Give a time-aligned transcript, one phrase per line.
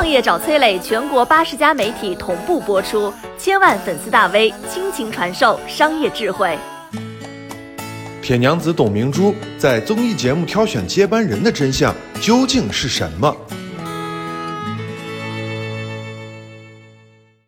[0.00, 6.56] 创业找崔磊，全国八十家媒体同步播出，千万粉丝大 V 倾情传授商业智慧。
[8.22, 13.36] 铁娘子董明珠在综艺节目挑选接班人的真相究竟是什么？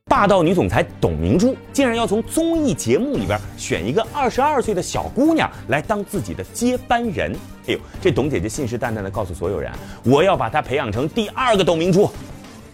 [0.04, 7.32] 霸道女总裁董明珠竟然要从综艺节目里边选一个二十二岁的小姑娘来当自己的接班人。
[7.66, 9.72] 哎呦，这董姐姐信誓旦旦的告诉所有人，
[10.04, 12.10] 我要把她培养成第二个董明珠。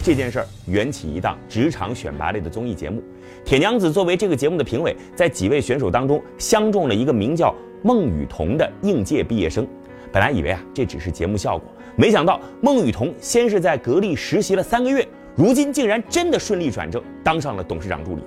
[0.08, 3.02] 这件事儿缘起一档职场选拔类的综艺节目，
[3.44, 9.68] 铁娘子作为这个节目的评委，在几位选手当中相中了一个名叫孟雨桐的应届毕业生。
[10.10, 18.22] 本来以为啊这只是节目效果，没想到孟雨桐先是在格力实习了三个月，如今竟然真的顺利转正，当上了董事长助理。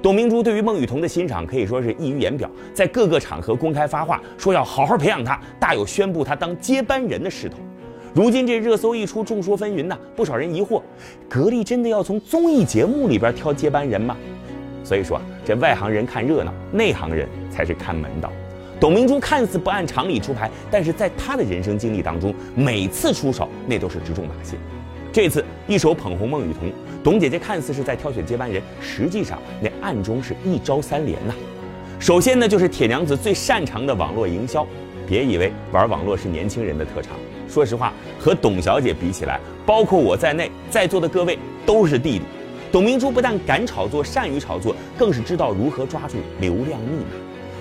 [0.00, 7.56] 董明珠对于孟雨桐的欣赏可以说是溢于言表，在各个场合公开发话，说要好好培养她，大有宣布她当接班人的势头。
[8.14, 10.80] 如今这热搜一出，众说纷纭呐，不少人疑惑：
[11.28, 14.16] 格力真的要从综艺节目里边挑接班人吗？
[14.84, 18.30] 所以说，这外行人看热闹，内行人才是看门道。
[18.78, 24.56] 董明珠看似不按常理出牌，但是在她的人生经历当中，每次出手那都是直中靶心。
[25.12, 26.70] 这次一手捧红孟雨桐，
[27.02, 31.34] 董姐姐看似是在挑选接班人，实际上那暗中是一招三连呐。
[31.98, 34.64] 首先呢，就是铁娘子最擅长的网络营销。
[35.04, 37.12] 别以为玩网络是年轻人的特长，
[37.48, 42.24] 说实话，和董小姐比起来，包括我在内，在座的各位都是弟弟。
[42.72, 47.10] 董明珠不但敢炒作，善于炒作，更是知道如何抓住流量密码。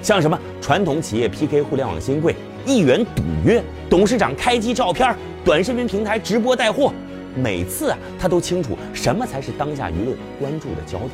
[0.02, 6.92] 像什么传统企业 PK 互联网新贵、一元赌约、董事长开机照片、短视频平台直播带货。
[7.36, 11.12] 每次啊，他都清楚什么才是当下舆论关注的焦点。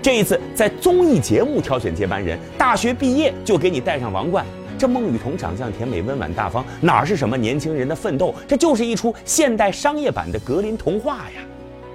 [0.00, 4.46] 这一次在综艺节目挑选接班人，大学毕业就给你戴上王冠。
[4.82, 8.34] 这孟雨桐长相甜美、温婉大方，哪是什么年轻人的奋斗？
[8.48, 11.40] 这就是一出现代商业版的格林童话呀！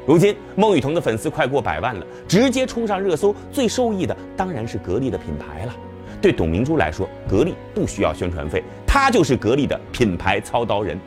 [0.05, 5.75] 如今孟雨桐的粉丝快过百万了，直接冲上热搜，最受益的当然是格力的品牌了。
[6.21, 10.97] 对董明珠来说，格力不需要宣传费，她就是格力的品牌操刀人。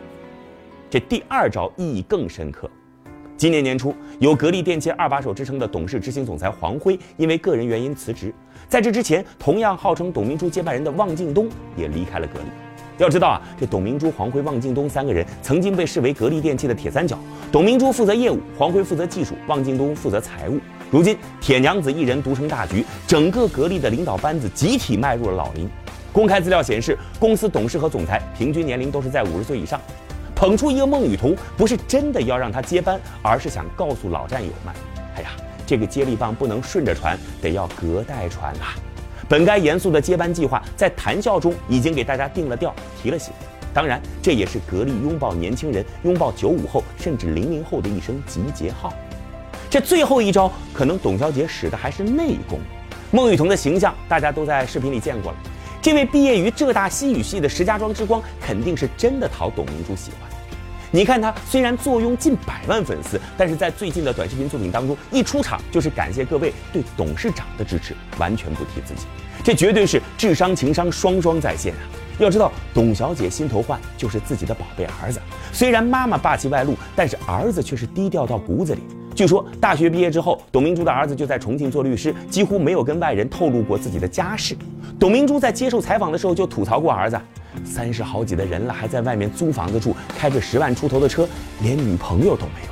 [0.91, 2.71] 这第二招意义更深刻。
[3.41, 8.31] 今年年初，有格力电器二把手之称的董事执行总裁黄辉因为个人原因辞职。
[8.69, 12.45] 在这之前，同样号称董明珠接班人的汪敬东也离开了格力。
[12.99, 17.19] 要知道啊，这董明珠、黄辉、汪敬东三个人曾经被视为格力电器的铁三角。
[17.51, 20.61] 董明珠负责业务，黄辉负责技术，汪敬东负责财务。
[20.91, 25.67] 如今，铁娘子一人独撑大局，整个格力的领导班子集体迈入了老龄。
[26.13, 29.81] 公开资料显示，公司董事和总裁平均年龄都是在五十岁以上。
[30.41, 34.75] 捧出一个孟雨桐，不是真的要让他接班，而是想告诉老战友们：
[35.15, 35.29] 哎呀，
[35.67, 38.73] 这个接力棒不能顺着传，得要隔代传啊！
[39.29, 43.35] 本该严肃的接班计划，在谈笑中已经给大家定了调，提了醒。
[43.75, 48.95] 当然，这也是格力拥抱年轻人、拥抱九五后甚至零零后的一声集结号。
[49.69, 52.59] 这最后一招，可能董小姐使的还是内功。
[53.11, 55.39] 孟雨桐的形象，大家都在视频里见过了。
[55.83, 60.29] 这位毕业于浙大西语系的石家庄之光，肯定是真的讨董明珠喜欢。
[60.91, 69.07] 你看他虽然坐拥近百万粉丝，但是在最近的短视频作品当中，一出场就是感谢各位对董事长的支持，完全不提自己。
[69.43, 71.81] 这绝对是智商情商双双在线啊！
[72.19, 75.19] 要知道，董小姐心头患就是自己的宝贝儿子，
[75.51, 78.83] 虽然妈妈霸气外露，但是儿子却是低调到骨子里。
[79.15, 84.57] 据说大学毕业之后，董明珠的儿子就在重庆做律师，几乎没有跟外人透露过自己的家事。
[84.99, 87.21] 董明珠在接受采访的时候就吐槽过儿子：
[87.65, 91.29] 三十好几的人了，还在外面租房子住，开着十万出头的车，
[91.63, 92.71] 连女朋友都没有。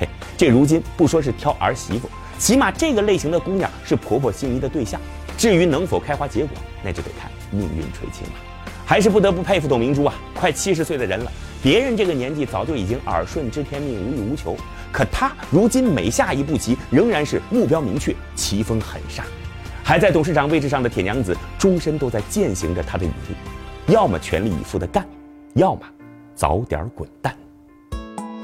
[0.00, 2.08] 嘿，这如今不说是挑儿媳妇，
[2.38, 5.00] 起码这个类型的姑娘是婆婆心仪的对象。
[5.36, 8.32] 至于能否开花结果，那就得看命运垂青了。
[8.86, 14.56] 还是不得不佩服董明珠啊，快七十岁的人了，别人这个年纪早就已经耳顺知天命，无欲无求，
[14.94, 19.24] 可他如今每下一步棋，仍然是目标明确，棋风狠杀。
[19.82, 25.04] 还在董事长位置上的铁娘子，终身都在践行着他的语录：要么全力以赴的干，
[25.54, 25.80] 要么
[26.36, 27.34] 早点滚蛋。